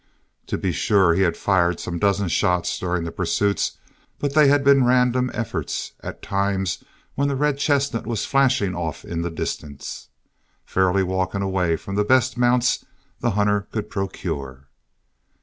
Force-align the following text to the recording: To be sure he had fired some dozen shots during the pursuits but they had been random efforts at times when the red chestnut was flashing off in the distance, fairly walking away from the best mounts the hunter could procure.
To 0.47 0.57
be 0.57 0.71
sure 0.71 1.13
he 1.13 1.21
had 1.21 1.37
fired 1.37 1.79
some 1.79 1.99
dozen 1.99 2.27
shots 2.27 2.79
during 2.79 3.03
the 3.03 3.11
pursuits 3.11 3.77
but 4.17 4.33
they 4.33 4.47
had 4.47 4.63
been 4.63 4.83
random 4.83 5.29
efforts 5.31 5.91
at 5.99 6.23
times 6.23 6.83
when 7.13 7.27
the 7.27 7.35
red 7.35 7.59
chestnut 7.59 8.07
was 8.07 8.25
flashing 8.25 8.73
off 8.73 9.05
in 9.05 9.21
the 9.21 9.29
distance, 9.29 10.09
fairly 10.65 11.03
walking 11.03 11.43
away 11.43 11.75
from 11.75 11.93
the 11.93 12.03
best 12.03 12.35
mounts 12.35 12.83
the 13.19 13.29
hunter 13.37 13.67
could 13.71 13.91
procure. 13.91 14.69